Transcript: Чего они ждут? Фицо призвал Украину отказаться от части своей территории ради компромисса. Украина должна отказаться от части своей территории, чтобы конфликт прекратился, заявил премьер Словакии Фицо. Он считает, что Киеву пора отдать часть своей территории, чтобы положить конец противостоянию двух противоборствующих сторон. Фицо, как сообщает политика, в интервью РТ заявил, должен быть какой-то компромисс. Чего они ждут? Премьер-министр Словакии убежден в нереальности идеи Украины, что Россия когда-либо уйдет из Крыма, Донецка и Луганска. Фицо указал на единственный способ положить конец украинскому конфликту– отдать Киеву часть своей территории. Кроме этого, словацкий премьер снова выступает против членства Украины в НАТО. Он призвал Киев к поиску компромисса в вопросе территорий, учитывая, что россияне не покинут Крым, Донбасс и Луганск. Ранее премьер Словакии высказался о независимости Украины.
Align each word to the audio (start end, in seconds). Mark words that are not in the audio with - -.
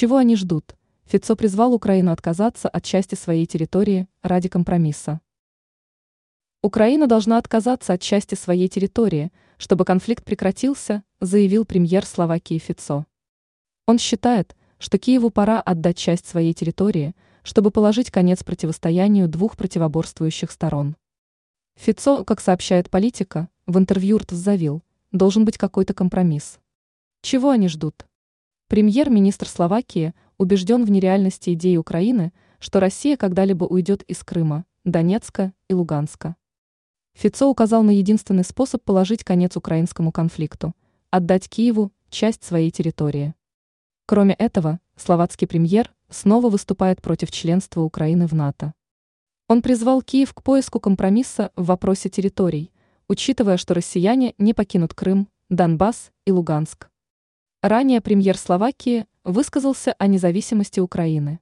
Чего 0.00 0.16
они 0.16 0.34
ждут? 0.34 0.76
Фицо 1.04 1.36
призвал 1.36 1.74
Украину 1.74 2.10
отказаться 2.10 2.70
от 2.70 2.82
части 2.82 3.16
своей 3.16 3.44
территории 3.44 4.08
ради 4.22 4.48
компромисса. 4.48 5.20
Украина 6.62 7.06
должна 7.06 7.36
отказаться 7.36 7.92
от 7.92 8.00
части 8.00 8.34
своей 8.34 8.68
территории, 8.68 9.30
чтобы 9.58 9.84
конфликт 9.84 10.24
прекратился, 10.24 11.02
заявил 11.20 11.66
премьер 11.66 12.06
Словакии 12.06 12.56
Фицо. 12.56 13.04
Он 13.84 13.98
считает, 13.98 14.56
что 14.78 14.96
Киеву 14.96 15.28
пора 15.28 15.60
отдать 15.60 15.98
часть 15.98 16.26
своей 16.26 16.54
территории, 16.54 17.14
чтобы 17.42 17.70
положить 17.70 18.10
конец 18.10 18.42
противостоянию 18.42 19.28
двух 19.28 19.54
противоборствующих 19.58 20.50
сторон. 20.50 20.96
Фицо, 21.76 22.24
как 22.24 22.40
сообщает 22.40 22.88
политика, 22.88 23.50
в 23.66 23.76
интервью 23.76 24.16
РТ 24.16 24.30
заявил, 24.30 24.82
должен 25.12 25.44
быть 25.44 25.58
какой-то 25.58 25.92
компромисс. 25.92 26.58
Чего 27.20 27.50
они 27.50 27.68
ждут? 27.68 28.06
Премьер-министр 28.70 29.48
Словакии 29.48 30.14
убежден 30.38 30.84
в 30.84 30.92
нереальности 30.92 31.54
идеи 31.54 31.76
Украины, 31.76 32.32
что 32.60 32.78
Россия 32.78 33.16
когда-либо 33.16 33.64
уйдет 33.64 34.04
из 34.04 34.22
Крыма, 34.22 34.64
Донецка 34.84 35.52
и 35.68 35.74
Луганска. 35.74 36.36
Фицо 37.14 37.50
указал 37.50 37.82
на 37.82 37.90
единственный 37.90 38.44
способ 38.44 38.84
положить 38.84 39.24
конец 39.24 39.56
украинскому 39.56 40.12
конфликту– 40.12 40.72
отдать 41.10 41.48
Киеву 41.48 41.90
часть 42.10 42.44
своей 42.44 42.70
территории. 42.70 43.34
Кроме 44.06 44.34
этого, 44.34 44.78
словацкий 44.94 45.48
премьер 45.48 45.92
снова 46.08 46.48
выступает 46.48 47.02
против 47.02 47.32
членства 47.32 47.80
Украины 47.80 48.28
в 48.28 48.34
НАТО. 48.34 48.72
Он 49.48 49.62
призвал 49.62 50.00
Киев 50.00 50.32
к 50.32 50.44
поиску 50.44 50.78
компромисса 50.78 51.50
в 51.56 51.64
вопросе 51.64 52.08
территорий, 52.08 52.70
учитывая, 53.08 53.56
что 53.56 53.74
россияне 53.74 54.36
не 54.38 54.54
покинут 54.54 54.94
Крым, 54.94 55.26
Донбасс 55.48 56.12
и 56.24 56.30
Луганск. 56.30 56.89
Ранее 57.62 58.00
премьер 58.00 58.38
Словакии 58.38 59.04
высказался 59.22 59.94
о 59.98 60.06
независимости 60.06 60.80
Украины. 60.80 61.40